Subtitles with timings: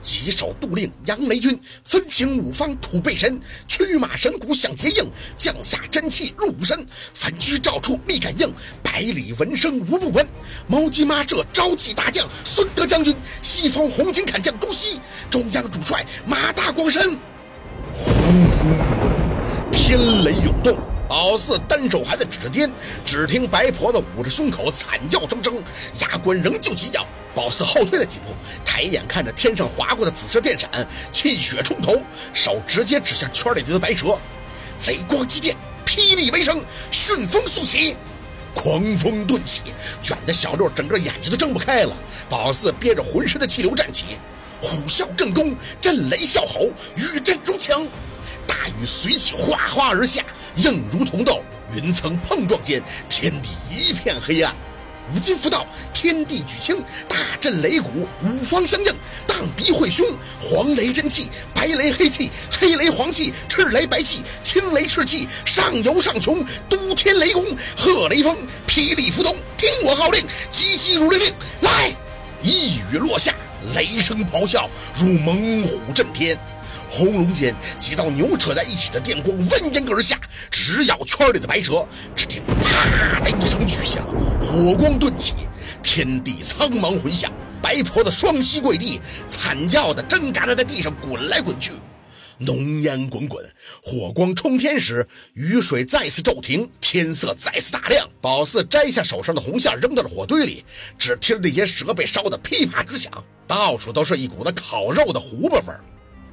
[0.00, 6.86] 棘手杜令杨雷军分行五方土背神，驱马神鼓响铁应，降下真气入吾身。
[7.14, 8.52] 焚居照处力感应，
[8.82, 10.26] 百里闻声无不闻。
[10.66, 15.00] 毛鸡马舍招继大将孙德将军，西方红巾砍将朱熹，
[15.30, 17.18] 中央主帅马大光神。
[17.92, 20.78] 呼呼，天雷涌动。
[21.08, 22.70] 老四单手还在指着天，
[23.04, 25.54] 只听白婆子捂着胸口惨叫声声，
[26.00, 27.04] 牙关仍旧紧咬。
[27.34, 28.26] 宝四后退了几步，
[28.64, 30.68] 抬眼看着天上划过的紫色电闪，
[31.12, 34.18] 气血冲头，手直接指向圈里的白蛇。
[34.86, 37.96] 雷光激电，霹雳为声，旋风速起，
[38.54, 39.62] 狂风顿起，
[40.02, 41.96] 卷得小六整个眼睛都睁不开了。
[42.28, 44.18] 宝四憋着浑身的气流站起，
[44.60, 47.86] 虎啸更攻，震雷啸吼，雨震如枪，
[48.46, 50.24] 大雨随即哗哗而下。
[50.56, 54.54] 硬如铜豆，云层碰撞间，天地一片黑暗。
[55.14, 56.76] 五金符道，天地举青，
[57.08, 58.86] 大震雷鼓，五方相应，
[59.26, 60.06] 荡涤会凶。
[60.40, 62.30] 黄雷真气，白雷黑气，
[62.60, 67.44] 黑雷黄气，赤雷白气，青雷赤气，上游上穷，都天雷公，
[67.76, 68.36] 贺雷锋，
[68.68, 69.36] 霹雳浮动。
[69.56, 71.92] 听我号令，急急如律令，来！
[72.42, 73.34] 一雨落下，
[73.74, 76.38] 雷声咆哮，如猛虎震天。
[76.90, 81.86] 轰隆间，几道牛扯在一起的电光蜿蜒而下，直咬圈里的白蛇。
[82.16, 84.04] 只听“啪”的一声巨响，
[84.40, 85.34] 火光顿起，
[85.82, 87.32] 天地苍茫回响。
[87.62, 91.72] 白婆子双膝跪地，惨叫的挣扎着在地上滚来滚去。
[92.38, 93.44] 浓烟滚滚，
[93.82, 98.08] 火光冲天时，雨水再次骤停，天色再次大亮。
[98.20, 100.64] 宝四摘下手上的红线，扔到了火堆里。
[100.98, 103.12] 只听那些蛇被烧得噼啪直响，
[103.46, 105.84] 到处都是一股子烤肉的糊巴味儿。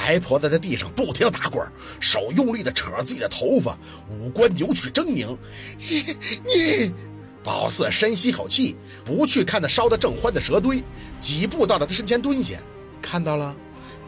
[0.00, 1.66] 白婆子在地上不停的打滚，
[1.98, 3.76] 手用力的扯着自己的头发，
[4.08, 5.36] 五官扭曲狰狞。
[5.76, 6.94] 你你，
[7.42, 10.82] 宝四深吸口气，不去看那烧得正欢的蛇堆，
[11.20, 12.58] 几步到了他身前蹲下，
[13.02, 13.54] 看到了？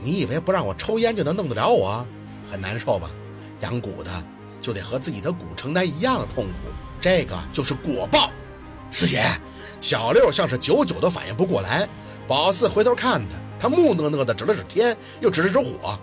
[0.01, 2.07] 你以为不让我抽烟就能弄得了我？
[2.51, 3.11] 很难受吧？
[3.61, 4.25] 养蛊的
[4.61, 6.71] 就得和自己的蛊承担一样的痛苦，
[7.01, 8.31] 这个就是果报。
[8.93, 9.23] 四姐，
[9.81, 11.87] 小六像是久久都反应不过来。
[12.29, 13.37] 宝四回头看他。
[13.61, 15.99] 他木讷讷的指了指天，又指了指火。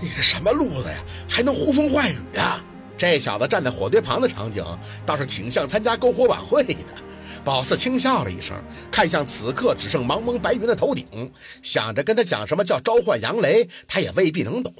[0.00, 0.96] 你这什么路子呀？
[1.28, 2.60] 还能呼风唤雨呀？
[2.96, 4.64] 这小子站在火堆旁的场景，
[5.04, 6.74] 倒是挺像参加篝火晚会的。
[7.44, 8.56] 宝四轻笑了一声，
[8.90, 11.04] 看向此刻只剩茫茫白云的头顶，
[11.62, 14.72] 想着跟他讲什么叫召唤杨雷，他也未必能懂。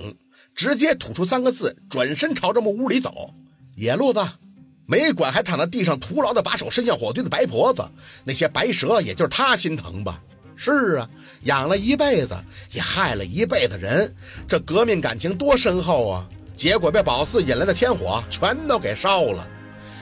[0.55, 3.35] 直接吐出三个字，转身朝着木屋里走。
[3.75, 4.25] 野路子，
[4.87, 7.85] 没管还躺在地上徒劳的把手伸向火堆的白婆子，
[8.25, 10.23] 那些白蛇也就是他心疼吧。
[10.65, 12.37] 是啊，养了一辈子，
[12.71, 14.15] 也害了一辈子人，
[14.47, 16.29] 这革命感情多深厚啊！
[16.55, 19.45] 结果被宝四引来的天火全都给烧了。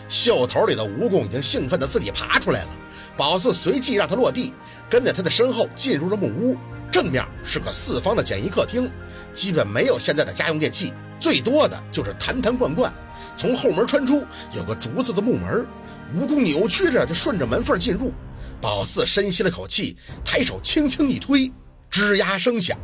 [0.06, 2.68] 袖头里的蜈蚣已经兴奋的自己爬出来了，
[3.16, 4.52] 宝四随即让他落地，
[4.90, 6.54] 跟在他的身后进入了木屋。
[6.92, 8.90] 正面是个四方的简易客厅，
[9.32, 12.92] 基本没有现在的家用电器，最多的就是坛坛罐罐。
[13.34, 14.22] 从后门穿出，
[14.54, 15.66] 有个竹子的木门，
[16.14, 18.12] 蜈蚣扭曲着就顺着门缝进入。
[18.60, 21.50] 宝四深吸了口气，抬手轻轻一推，
[21.90, 22.78] 吱呀声响，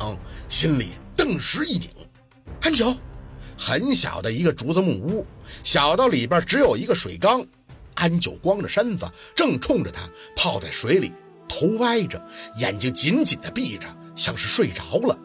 [0.49, 1.89] 心里顿时一拧。
[2.61, 2.95] 安九，
[3.55, 5.25] 很小的一个竹子木屋，
[5.63, 7.45] 小到里边只有一个水缸。
[7.93, 10.01] 安九光着身子，正冲着他
[10.35, 11.11] 泡在水里，
[11.47, 12.23] 头歪着，
[12.57, 15.17] 眼睛紧紧的闭着，像是睡着了。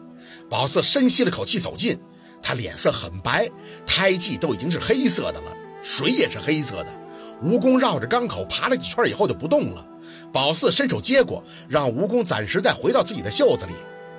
[0.49, 1.99] 宝四深吸了口气，走近，
[2.43, 3.49] 他脸色很白，
[3.87, 6.99] 胎记都已经是黑色的了，水也是黑色的。
[7.43, 9.87] 蜈蚣绕着缸口爬了几圈以后就不动了。
[10.31, 13.73] 宝四伸手接过，让蜈蚣暂时再回到自己的袖子里。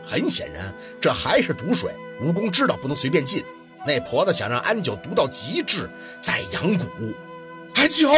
[0.06, 1.90] 很显然，这还是毒水。
[2.22, 3.42] 蜈蚣知道不能随便进。
[3.86, 5.90] 那婆子想让安九毒到极致，
[6.22, 6.84] 再养蛊。
[7.74, 8.08] 安九，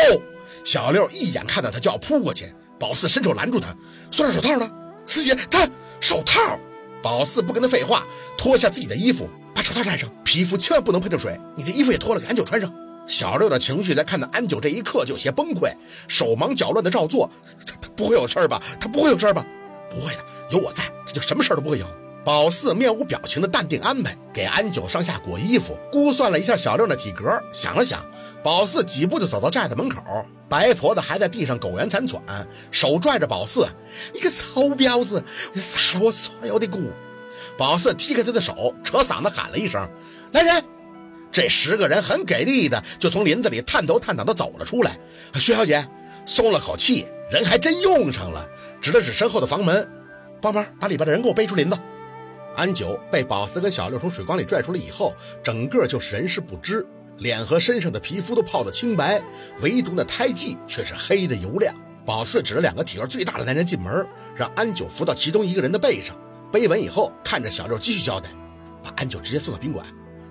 [0.64, 3.74] 小六一眼看到他就要扑过去，宝四伸手拦住他。
[4.10, 4.70] 塑料手套呢？
[5.06, 5.68] 四姐，他
[6.00, 6.58] 手套。
[7.02, 11.38] 宝四不跟他废话，脱下自己的衣服，把手套戴上，皮肤千万不能碰着水。
[11.56, 12.72] 你的衣服也脱了，给安九穿上。
[13.06, 15.72] 小六的情绪在看到安九这一刻就有些崩溃，
[16.08, 17.30] 手忙脚乱的照做。
[17.66, 18.62] 他他不会有事吧？
[18.80, 19.44] 他不会有事吧？
[19.88, 21.86] 不会的，有我在，他就什么事都不会有。
[22.24, 28.04] 宝四面无表情的淡定安排，给安九上下裹衣服，估算了一下小六的体格，想了想，
[28.42, 30.02] 宝四几步就走到寨子门口。
[30.48, 32.20] 白婆子还在地上苟延残喘，
[32.72, 33.68] 手拽着宝四
[34.12, 36.90] ：“你个臭婊子，你杀了我所有的蛊！”
[37.56, 39.88] 宝四踢开他的手，扯嗓子喊了一声
[40.32, 40.64] ：“来人！”
[41.36, 44.98] 这十个人很给力的，就从林子里探头探脑的走了出来。
[45.34, 45.86] 薛小姐
[46.24, 48.48] 松了口气，人还真用上了，
[48.80, 49.86] 指了指身后的房门，
[50.40, 51.78] 帮忙把里边的人给我背出林子。
[52.56, 56.86] 安九被宝四跟小六从水缸里拽出来以后，整个就是人事不知，
[57.18, 59.22] 脸和身上的皮肤都泡得清白，
[59.60, 61.74] 唯独那胎记却是黑的油亮。
[62.06, 66.18] 宝四指了两个体格最大的男人进门，让安九扶到其中一个人的背上，
[66.50, 68.30] 背稳以后，看着小六继续交代，
[68.82, 69.84] 把安九直接送到宾馆。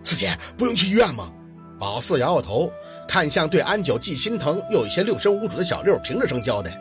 [0.06, 1.32] 四姐不用去医院吗？
[1.80, 2.72] 宝四摇摇头，
[3.08, 6.80] 看向对安九既心疼又有些六神无主的小六，平着声交代：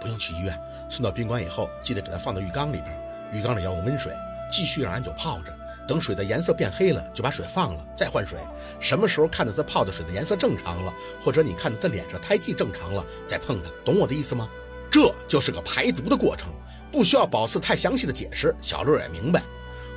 [0.00, 0.58] 不用去医院，
[0.90, 2.86] 送到宾馆以后，记得给他放到浴缸里边，
[3.32, 4.12] 浴缸里要用温水，
[4.50, 5.56] 继续让安九泡着。
[5.86, 8.36] 等水的颜色变黑了，就把水放了，再换水。
[8.80, 10.92] 什么时候看到他泡的水的颜色正常了，
[11.22, 14.48] 或者你看到他脸上胎记正常了，再碰他，懂我的意思吗？
[14.90, 16.48] 这就是个排毒的过程，
[16.90, 19.40] 不需要宝四太详细的解释，小六也明白。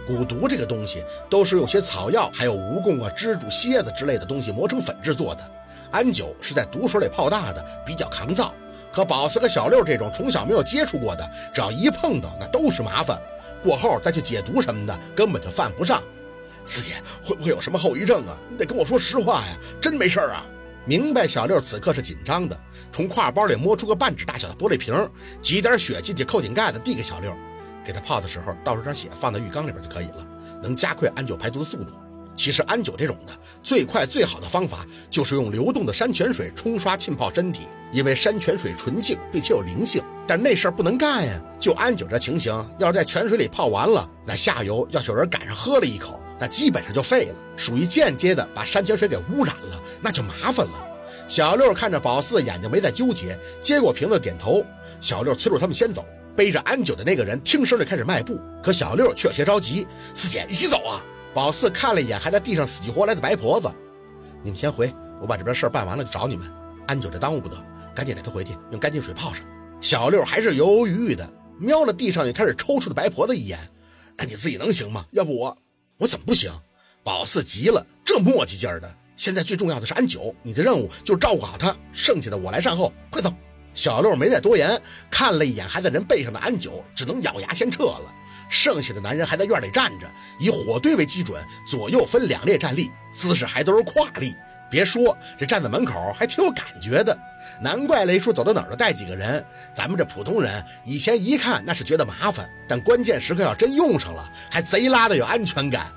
[0.10, 5.52] 蛊毒这个东西都是用些草药，还有蜈蚣啊、蜘蛛、蝎子之类的东西磨成粉制作的。
[5.92, 8.52] 安九是在毒水里泡大的，比较抗造。
[8.92, 13.22] 可宝四和小六这种从小没有接触过的，只要一碰到，那都是麻烦。
[13.62, 16.02] 过后再去解毒什么的，根本就犯不上。
[16.66, 18.36] 四姐会不会有什么后遗症啊？
[18.50, 20.44] 你得跟我说实话呀，真没事啊。
[20.86, 22.58] 明白小六此刻是紧张的，
[22.92, 24.94] 从挎包里摸出个半指大小的玻璃瓶，
[25.42, 27.32] 挤点血进去，扣紧盖子，递给小六，
[27.84, 30.28] 给他泡的时候倒出点血，放在浴缸里边就可以了，
[30.62, 31.94] 能加快安九排毒的速度。
[32.36, 40.02] 其实安九这种的最快最好的方法就是用流动的山泉水冲刷浸泡身体，因为山泉水纯净并且有灵性。
[40.26, 41.42] 但那事儿不能干呀！
[41.60, 50.88] 就安九这情形，要是在泉水里泡完了，那下游要是有人赶上喝了一口，那基本上就废了，属于间接的把山泉水给污染了，那就麻烦了。
[51.28, 54.64] 小六看着宝四的眼睛没再纠结，接过瓶子点头。
[55.02, 56.06] 小六催促他们先走，
[56.40, 61.04] 背着安九的那个人听声就开始迈步，可小六却有些着急：“四姐，一起走啊！”
[61.36, 63.70] 宝四看了一眼还在地上死去活来的白婆子，
[64.42, 64.90] 你们先回，
[65.20, 66.50] 我把这边事儿办完了就找你们。
[66.88, 67.58] 安九这耽误不得，
[67.94, 69.46] 赶紧带他回去，用干净水泡上。
[69.82, 73.60] 小六还是犹犹豫豫的，瞄了地上也开始抽搐的白婆子一眼。
[74.16, 75.06] 那你自己能行吗？
[75.12, 75.58] 要不我，
[75.98, 76.50] 我怎么不行？
[77.04, 78.90] 宝四急了，这磨叽劲儿的。
[79.18, 82.94] 现在最重要的是安九，你的任务就是照顾好他，剩下的我来善后。
[83.10, 83.30] 快走！
[83.80, 84.78] 小六没再多言，
[85.10, 88.14] 看了一眼还在人背上的安九，只能咬牙先撤了。
[88.50, 90.06] 剩下的男人还在院里站着，
[90.38, 94.36] 以火堆为基准，左右分两列站立，姿势还都是跨立。
[94.70, 97.18] 别说这站在门口还挺有感觉的，
[97.62, 99.46] 难怪雷叔走到哪儿都带几个人。
[99.74, 105.88] 咱们这普通人以前一看那是觉得麻烦，但关键时刻要真用上了，还贼拉的有安全感。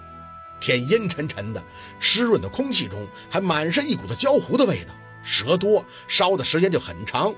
[0.61, 1.61] 天阴沉沉的，
[1.99, 7.35] 湿润的空气中还满是一股子焦糊的味道，蛇多，烧的时间就很长。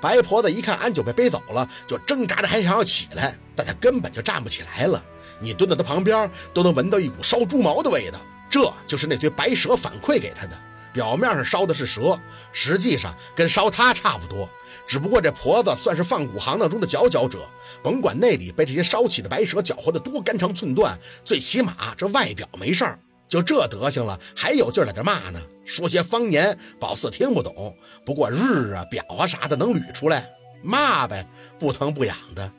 [0.00, 5.02] 白婆子一看安九被背走了，就挣扎着还想要起来，但她根本就站不起来了。
[5.40, 8.18] 你蹲在她旁边，都能闻到一股烧猪毛的味道。
[8.50, 10.58] 这就是那堆白蛇反馈给她的。
[10.90, 12.18] 表面上烧的是蛇，
[12.50, 14.48] 实际上跟烧她差不多。
[14.86, 17.40] 只不过这婆子算是放蛊行当中的佼佼者，
[17.82, 22.98] 甭管内里被这些烧起的白蛇搅和的多肝肠寸断，最起码这外表没事儿。
[23.28, 25.40] 就这德行了，还有劲儿在这骂呢？
[25.64, 27.76] 说些方言，宝四听不懂。
[28.04, 30.26] 不过日啊、表啊啥的能捋出来，
[30.62, 31.26] 骂呗，
[31.58, 32.50] 不疼不痒的，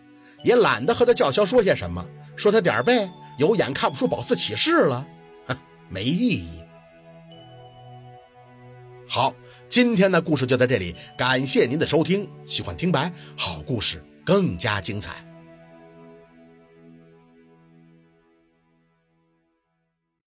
[0.43, 2.05] 也懒得和他叫嚣说些什么。
[2.35, 5.07] 说他点儿背，有眼看不出宝四起事了，
[5.47, 5.57] 哼，
[5.89, 6.61] 没意义。
[9.07, 9.33] 好，
[9.67, 12.29] 今天的故事就在这里，感谢您的收听。
[12.45, 15.28] 喜欢听白好故事，更加精彩。